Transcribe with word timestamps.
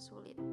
sulit 0.00 0.49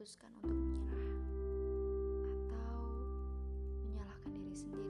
memutuskan 0.00 0.32
untuk 0.40 0.56
menyerah 0.56 1.12
atau 2.48 2.76
menyalahkan 3.84 4.32
diri 4.32 4.56
sendiri 4.56 4.89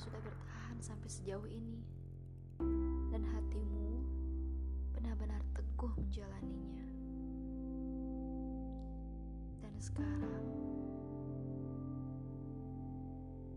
Sudah 0.00 0.16
bertahan 0.24 0.80
sampai 0.80 1.12
sejauh 1.12 1.44
ini, 1.44 1.84
dan 3.12 3.20
hatimu 3.20 4.00
benar-benar 4.96 5.44
teguh 5.52 5.92
menjalaninya. 5.92 6.88
Dan 9.60 9.74
sekarang, 9.76 10.46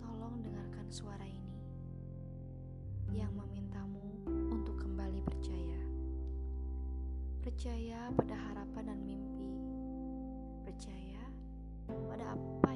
tolong 0.03 0.43
dengarkan 0.43 0.87
suara 0.91 1.23
ini 1.23 1.63
yang 3.15 3.31
memintamu 3.39 4.03
untuk 4.51 4.83
kembali 4.83 5.23
percaya. 5.23 5.79
Percaya 7.39 8.11
pada 8.19 8.35
harapan 8.35 8.83
dan 8.91 8.99
mimpi. 9.07 9.47
Percaya 10.67 11.23
pada 11.87 12.35
apa 12.35 12.72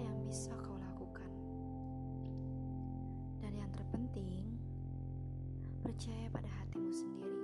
Terpenting, 3.97 4.46
percaya 5.81 6.30
pada 6.30 6.46
hatimu 6.46 6.94
sendiri, 6.94 7.41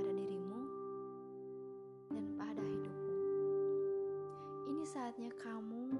pada 0.00 0.08
dirimu, 0.16 0.60
dan 2.08 2.24
pada 2.40 2.62
hidupmu. 2.64 3.16
Ini 4.72 4.84
saatnya 4.88 5.28
kamu 5.36 5.92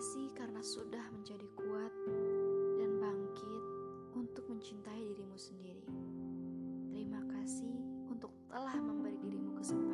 kasih 0.00 0.32
karena 0.32 0.64
sudah 0.64 1.04
menjadi 1.12 1.44
kuat 1.60 1.92
dan 2.80 3.04
bangkit 3.04 3.64
untuk 4.16 4.48
mencintai 4.48 4.96
dirimu 4.96 5.36
sendiri. 5.36 5.84
Terima 6.88 7.20
kasih 7.28 7.84
untuk 8.08 8.32
telah 8.48 8.80
memberi 8.80 9.20
dirimu 9.20 9.60
kesempatan. 9.60 9.89